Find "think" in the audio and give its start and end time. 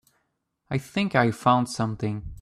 0.79-1.13